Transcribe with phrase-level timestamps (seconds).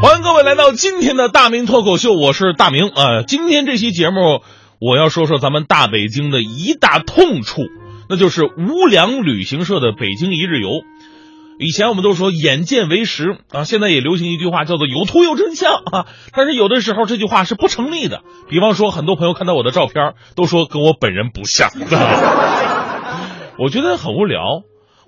[0.00, 4.40] 欢迎各位来到今天的大明脱口秀，我是大明啊、今天这期节目，
[4.80, 7.60] 我要说说咱们大北京的一大痛处，
[8.08, 10.70] 那就是无良旅行社的北京一日游。
[11.58, 16.06] 以前我们都说眼见为实啊，现在也流行一句话叫做有图有真相啊。
[16.32, 18.22] 但是有的时候这句话是不成立的。
[18.48, 21.68] 比方说，很多朋友看到我的照片，都说跟我本人不像，
[23.60, 24.62] 我觉得很无聊。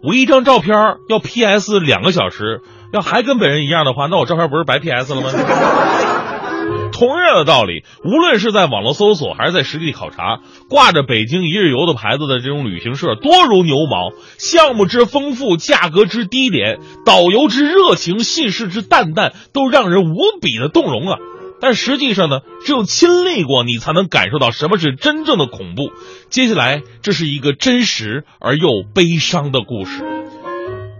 [0.05, 0.77] 我一张照片
[1.09, 2.61] 要 PS 两个小时，
[2.93, 5.31] 要还跟本人一样的话，那我照片不是白 PS 了吗？
[6.93, 21.19] 同样的道理，无论是在网络搜索还是在实地考察，挂着北京一日游的牌子的这种旅行社多如牛毛，项目之丰富，价格之低廉，导游之热情，信誓之淡淡，都让人无比的动容啊。
[21.61, 25.91] 但实际上呢，只有亲历过，你才能感受到什么是真正的恐怖。
[26.29, 30.05] 接下来，这是一个真实而又悲伤的故事。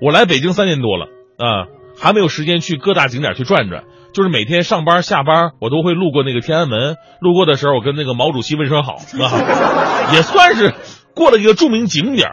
[0.01, 1.07] 我来北京三年多了
[1.39, 1.67] 啊，
[2.03, 3.85] 还没有时间去各大景点去转转。
[4.13, 6.97] 就是每天上班下班，我都会路过那个天安门。
[7.21, 10.75] 路过的时候，我跟那个毛主席问声好啊， 也算是
[11.15, 12.33] 过了一个著名景点。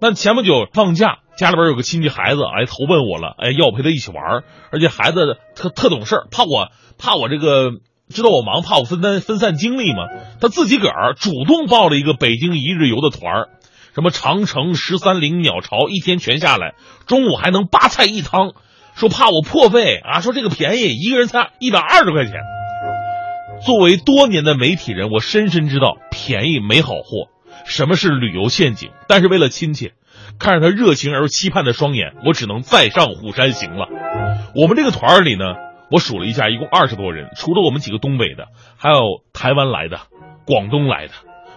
[0.00, 4.42] 但前不久放假，家里边有个亲戚孩子，哎，投奔我了，哎，要我陪他一起玩，
[4.72, 7.70] 而且孩子特特懂事，怕我怕我这个
[8.08, 10.08] 知道我忙，怕我分担分散精力嘛。
[10.40, 13.48] 他自己个儿主动报了一个北京一日游的团儿，
[13.94, 16.74] 什么长城、十三陵、鸟巢，一天全下来，
[17.06, 18.54] 中午还能八菜一汤。
[18.94, 22.34] 说怕我破费啊，说这个便宜，一个人才一百二十块钱。
[23.64, 27.28] 作为多年的媒体人，我深深知道便宜没好货，
[27.64, 28.90] 什么是旅游陷阱。
[29.08, 29.92] 但是为了亲切，
[30.38, 33.88] 看着他热情而期盼的双眼，我只能再上虎山行了。
[34.54, 35.44] 我们这个团里呢，
[35.90, 39.98] 我数了一下，一共二十多人，除了我们几个东北的，还有台湾来的、
[40.44, 41.12] 广东来的。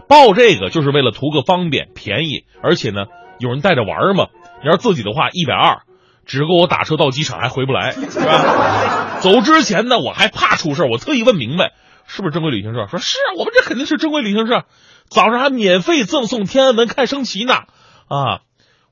[0.08, 3.06] 报这个就是为了图个方便、便宜，而且呢，
[3.39, 4.28] 有人带着玩嘛。
[4.63, 5.81] 你要自己的话，一百二。
[6.25, 9.19] 只够我打车到机场还回不来，是吧？
[9.21, 11.73] 走之前呢，我还怕出事我特意问明白
[12.07, 14.63] 是不是正规旅行社，说是我们这肯定是正规旅行社，
[15.09, 17.53] 早上还免费赠送天安门看升旗呢。
[17.53, 18.41] 啊，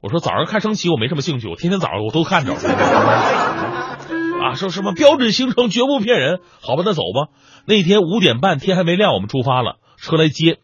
[0.01, 2.53] 我说早上看升旗我没什么兴趣，我天天早上我都看着。
[2.53, 7.31] 啊，说什么标准行程绝不骗人，好吧，那走吧。
[7.65, 10.57] 那天五点半天还没亮，我们出发了，车来接，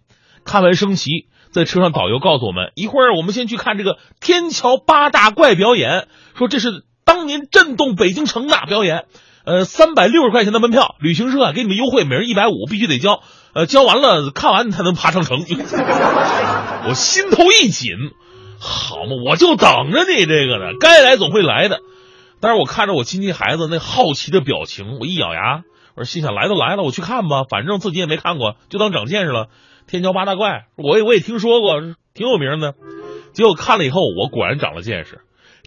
[0.45, 1.27] 看完升旗。
[1.51, 9.05] 在车上，导游告诉我们，一会儿我们先去看这个天桥八大怪表演，说这是当年震动北京城的表演。
[9.45, 13.21] 呃，三百六十块钱的门票，旅行社给你们优惠，每人一百五，必须得交。
[13.53, 15.39] 呃，交完了看完你才能爬上城。
[16.88, 17.95] 我心头一紧，
[18.59, 21.79] 好嘛，我就等着你这个呢，该来总会来的。
[22.41, 25.63] 但是我看着我亲戚孩子那好奇的表情，我一咬牙，
[25.99, 29.49] 我心想来都来了，我去看吧，反正自己也没看过，就当长见识了。
[29.85, 31.81] 天桥八大怪，我也我也听说过，
[32.13, 32.73] 挺有名的。
[33.33, 35.19] 结果看了以后，我果然长了见识。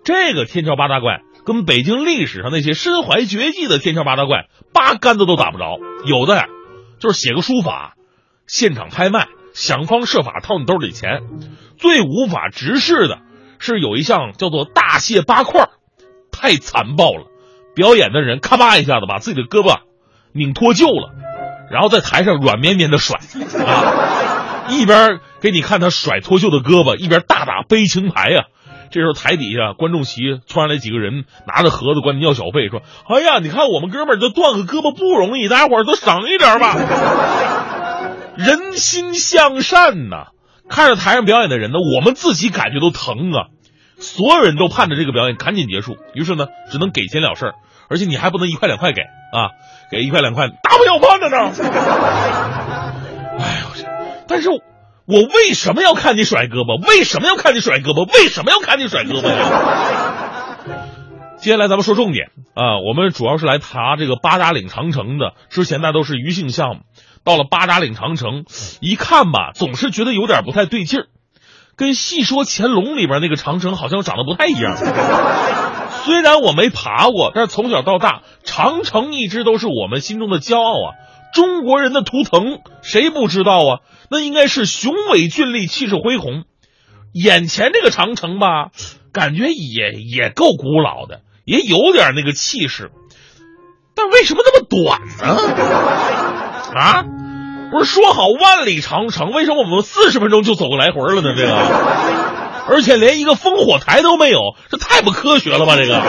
[0.04, 5.76] 这个天桥八大怪跟北京历史上那些身怀绝技的天桥八大怪八竿子都打不着。
[6.06, 6.46] 有的呀，
[6.98, 7.94] 就是写个书法，
[8.46, 11.20] 现场拍卖，想方设法掏你兜里钱。
[11.76, 13.18] 最无法直视的
[13.58, 15.68] 是有一项叫做大卸八块，
[16.32, 17.26] 太残暴了。
[17.74, 19.80] 表演的人咔吧一下子把自己的胳膊
[20.32, 21.10] 拧脱臼了。
[21.70, 23.18] 然后在台上软绵绵的甩
[23.64, 28.44] 啊，一边给你看他甩脱臼的胳膊，一边大打悲情牌呀、啊。
[28.90, 36.76] 这时候台底下观众席窜上来几个人，拿着盒子管你要小费，说：“哎呀，你看我们哥们儿这断个胳膊不容易，大家伙儿都省一点吧。
[38.36, 40.26] ”人心向善呐、
[40.68, 43.48] 看着台上表演的人呢，我们自己感觉都疼啊。
[43.96, 47.54] 所有人都盼着这个表演赶紧结束，于是呢，只能给钱了事儿，
[47.92, 49.52] 而且你还不能一块两块给啊。
[49.90, 51.52] 给一块两块，大不了饭的呢。
[53.38, 53.84] 哎呦我去！
[54.26, 54.58] 但是我
[55.06, 56.80] 为什么要看你甩胳膊？
[56.88, 58.10] 为什么要看你甩胳膊？
[58.10, 60.56] 为什么要看你甩胳膊呀？
[61.36, 65.34] 接下来咱们说重点啊，我们主要是来爬这个八达岭长城的。
[65.50, 66.80] 之前那都是余兴项目，
[67.22, 68.44] 到了八达岭长城，
[68.80, 71.08] 一看吧，总是觉得有点不太对劲儿，
[71.76, 74.74] 跟《戏说乾隆》里边那个长城好像长得不太一样。
[76.04, 80.94] 虽然我没爬过，但是从小到大，长城一直都是我们心中的骄傲啊！
[81.32, 83.78] 中国人的图腾，谁不知道啊？
[84.10, 86.44] 那应该是雄伟峻丽、气势恢宏。
[87.12, 88.70] 眼前这个长城吧，
[89.12, 92.90] 感觉也也够古老的，也有点那个气势，
[93.94, 95.36] 但为什么那么短呢？
[96.74, 97.04] 啊，
[97.70, 101.34] 不是说好万里长城，为什么我们四十分钟就走个来回了呢？
[101.36, 102.21] 这个。
[102.68, 104.38] 而且连一个烽火台都没有，
[104.70, 105.76] 这太不科学了吧？
[105.76, 106.00] 这个，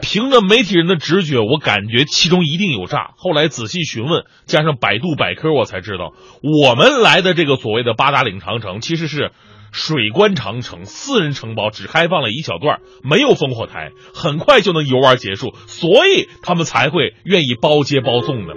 [0.00, 3.10] 凭着媒体人的直觉，我感觉其中一定有诈。
[3.16, 6.12] 后来仔细询问，加上百度百科，我才知道，
[6.42, 9.30] 我们来的这个所谓的八达岭长城，其实是
[9.72, 18.54] 水关长城私人城堡只开放了一小段，没有烽火台，很快就能游玩结束，所以他们才会愿意包接包送的。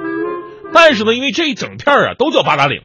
[0.74, 2.81] 但是呢，因为这一整片啊都叫八达岭，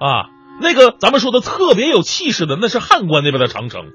[0.00, 3.86] 啊，那个咱们说的特别有气势的那是汉关那边的长城，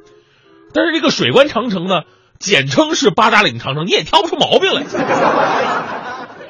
[0.73, 2.01] 但是这个水关长城呢，
[2.39, 4.83] 简称是八达岭长城，你也挑不出毛病来。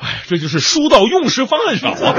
[0.01, 2.15] 哎，这就是书到用时方恨少啊！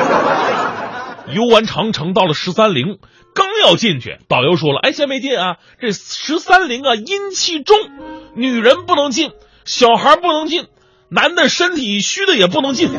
[1.32, 2.98] 游完长城，到了十三陵。
[3.32, 7.78] 刚要进去，导游说了：“哎，先别进啊，这十三陵啊阴气重，
[8.34, 9.31] 女人不能进，
[9.64, 10.66] 小孩不能进，
[11.08, 12.90] 男的身体虚的也不能进。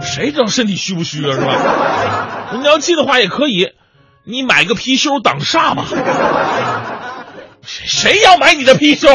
[0.00, 1.32] 谁知道身体虚不虚啊？
[1.32, 2.54] 是吧？
[2.58, 3.72] 你要进的话也可以，
[4.24, 5.84] 你买个貔貅挡煞吧。
[7.62, 9.08] 谁谁要买你的貔貅？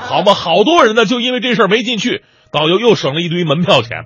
[0.00, 2.22] 好吧，好多人呢，就因为这事儿没进去，
[2.52, 4.04] 导游又省了一堆门票钱。”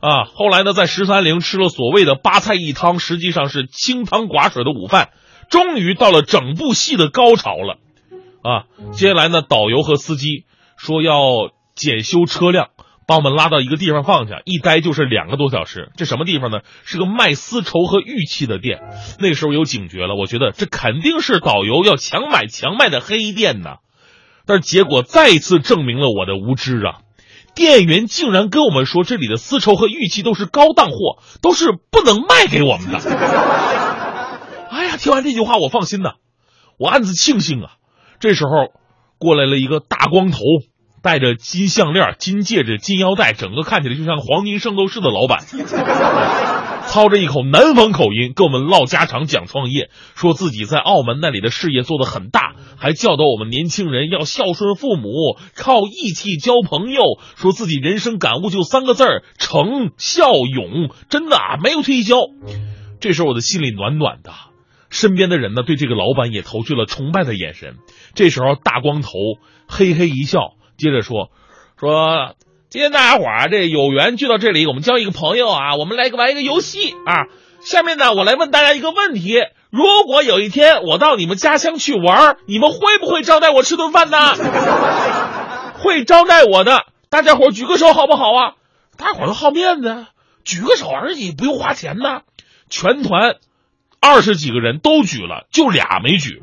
[0.00, 5.08] 啊，后来呢，在十三陵吃了所谓的八菜一汤，实际上是清汤寡水的午饭，
[5.48, 7.78] 终于到了整部戏的高潮了。
[8.42, 10.44] 啊，接下来呢，导游和司机
[10.76, 11.14] 说要
[11.74, 12.68] 检修车辆，
[13.06, 15.90] 把我们拉到一个地方放下，一待就是两个多小时。
[15.96, 16.60] 这什么地方呢？
[16.84, 18.80] 是个卖丝绸和玉器的店。
[19.18, 23.76] 那个时候有警觉了，我觉得这肯定是导游要强买强卖的黑店呢。
[24.46, 26.98] 但是结果再一次证明了我的无知啊。
[27.54, 32.98] 店员竟然跟我们说，这里的丝绸和玉器都是高档货，都是不能卖给我们的。
[34.70, 36.14] 哎呀，听完这句话，我放心呐，
[36.78, 37.70] 我暗自庆幸啊。
[38.18, 38.50] 这时候，
[39.18, 40.40] 过来了一个大光头，
[41.04, 45.44] 戴着金项链、金戒指、金腰带，整个看起来就像黄金圣斗士的老板。
[46.88, 57.02] 操着一口南方口音跟我们唠家常讲创业，说自己在澳门那里的事业做得很大，还教导我们年轻人要孝顺父母，靠义气交朋友。
[57.36, 60.90] 说自己人生感悟就三个字儿：诚、孝、勇。
[61.10, 62.16] 真的啊，没有推销。
[63.00, 64.32] 这时候我的心里暖暖的，
[64.88, 67.76] 身边的人呢对这个老板也投去了崇拜的眼神。
[68.14, 69.10] 这时候大光头
[69.66, 71.30] 嘿嘿一笑，接着说
[71.78, 72.34] 说。
[72.70, 77.30] 今天大家伙儿这有缘聚到这里，我们交一个朋友啊，我们来玩一个游戏啊。
[77.60, 84.18] 下面呢，我来问大家一个问题：如果有一天我到你们家乡去玩，你们会不会招待我吃顿饭呢？
[85.78, 88.54] 会招待我的，大家伙举个手好不好啊？
[88.96, 90.06] 大家伙都好面子，
[90.44, 92.22] 举个手而已，不用花钱呢。
[92.68, 93.36] 全团
[94.00, 96.42] 二十几个人都举了，就俩没举。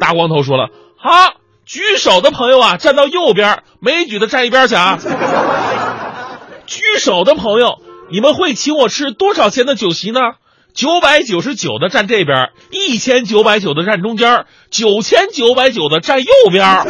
[0.00, 1.34] 大光头说了：“好。”
[1.68, 4.98] 举手的朋友啊，站到右边；没举的站一边去啊。
[6.66, 7.80] 举手的朋友，
[8.10, 10.20] 你们会请我吃多少钱的酒席呢？
[10.72, 16.64] 九百九十九的站这边，一千九百九的站中间，九千九百九的站右边。
[16.64, 16.86] 哇，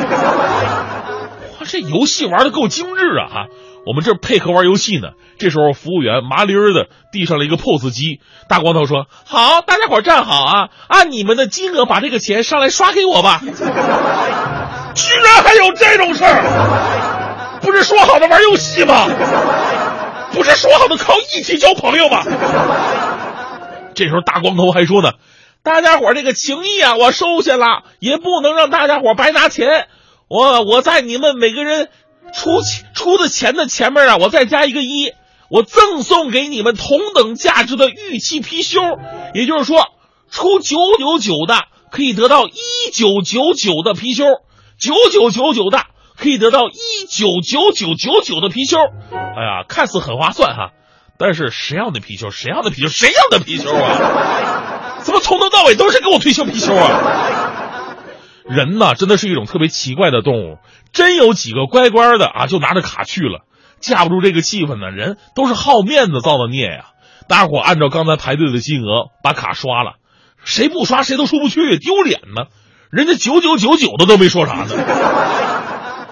[1.67, 3.27] 这游戏玩的够精致啊！
[3.29, 3.47] 哈，
[3.85, 5.09] 我们这配合玩游戏呢。
[5.41, 8.21] 这时候，服务员麻利儿的递上了一个 POS 机。
[8.49, 13.41] 大光头说：“好，大家伙站好啊，按你们的金额把这个钱上来刷给我吧。”
[14.99, 17.61] 居然还有这种事儿！
[17.63, 19.07] 不是说好的玩游戏吗？
[20.33, 22.25] 不是说好的靠一起交朋友吗？
[23.95, 25.13] 这时候大光头还说呢
[25.63, 29.87] ：“大家伙这个情谊啊，我收下了，也不能让大家伙白拿钱。
[30.29, 31.89] 我我在你们每个人
[32.35, 32.51] 出
[32.95, 35.13] 出的钱的前面啊，我再加一个一，
[35.49, 38.99] 我赠送给你们同等价值的玉器貔貅。
[39.33, 39.87] 也就是说，
[40.29, 41.57] 出九九九的
[41.93, 44.41] 可以得到一九九九的貔貅。”
[44.79, 45.85] 九九九九的
[46.17, 48.79] 可以得到一九九九九九的貔貅，
[49.13, 50.71] 哎呀，看似很划算哈，
[51.19, 52.31] 但是谁要的貔貅？
[52.31, 52.89] 谁要的貔貅？
[52.89, 54.99] 谁要的貔貅啊？
[55.03, 57.97] 怎么从头到尾都是给我推销貔貅啊？
[58.49, 60.59] 人呐，真的是一种特别奇怪的动物，
[60.93, 63.45] 真有几个乖乖的啊，就拿着卡去了，
[63.81, 64.91] 架不住这个气氛呢。
[64.91, 66.87] 人都是好面子造的孽呀！
[67.29, 69.97] 大伙按照刚才排队的金额把卡刷了，
[70.45, 72.47] 谁不刷谁都出不去，丢脸呢。
[72.91, 74.69] 人家九九九九的都没说啥呢。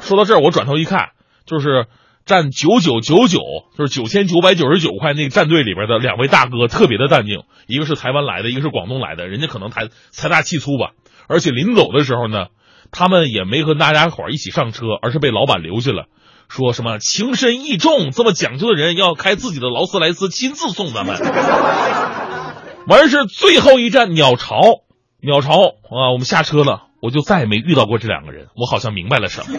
[0.01, 1.11] 说到这儿，我转头一看，
[1.47, 1.87] 就是
[2.25, 3.41] 站九九九九，
[3.77, 7.45] 就是九千九百九十九块那个战队里边的两位大哥，特别的淡定。
[7.67, 10.91] 一个是台湾来的，一个是广东来的，人家可能财财大气粗吧。
[11.29, 12.47] 而且临走的时候呢，
[12.93, 16.05] 他们也没和大家伙一起上车，而是被老板留下了，
[16.49, 21.19] 说什么情深意重，这么讲究的人要开自己的劳斯莱斯亲自送咱们。
[22.87, 24.61] 完事最后一站鸟巢。
[25.23, 28.49] 鸟巢啊，我们下车了，我就再也没遇到过这两个人。
[28.55, 29.59] 我好像明白了什么。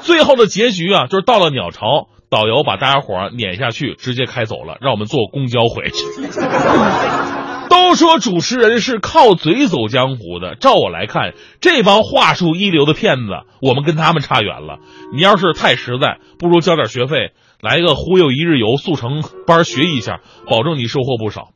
[0.00, 6.04] 最后的结局啊，就是到了鸟巢，导游把大家伙撵下去，直接开走了，让我们坐公交回去。
[7.70, 14.78] 都说主持人是靠嘴走江湖的，照我来看，这帮话术一流的骗子，我们跟他们差远了。
[15.14, 21.48] 你要是太实在，不如交点学费，来个忽悠一日游速成班学一下，保证你收获不少。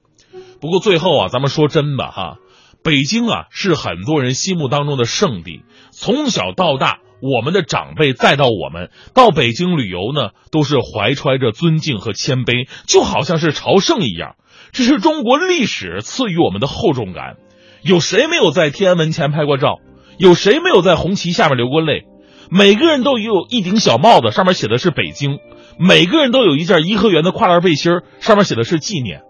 [0.59, 2.39] 不过最后啊，咱们说真的哈，
[2.87, 7.01] 北京啊是很多人心目当中的圣地，从小到大。
[7.21, 14.37] 我们的长辈再到我们到北京旅游呢，都是怀揣着尊敬和谦卑，就好像是朝圣一样。
[14.71, 17.37] 这是中国历史赐予我们的厚重感。
[17.83, 19.81] 有谁没有在天安门前拍过照？
[20.19, 22.05] 有谁没有在红旗下面流过泪？
[22.51, 25.39] 每个人都有一顶小帽子，上面写的是北京；
[25.77, 29.23] 每个人都有一件颐和园的跨栏背心，上面写的是纪念。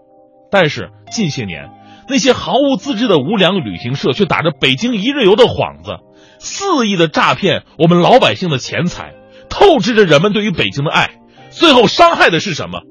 [0.51, 1.71] 但是近些年，
[2.09, 5.91] 那些毫无资质的无良旅行社却打着北京一日游的幌子。
[6.39, 9.13] 肆意的诈骗我们老百姓的钱财，
[9.49, 12.81] 透支着人们对于北京的爱，最后伤害的是什么？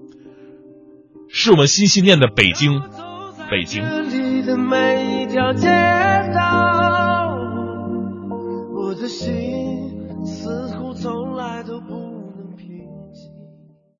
[1.28, 2.82] 是我们心心念的北京，
[3.50, 3.84] 北京。
[8.74, 11.35] 我的心似乎从。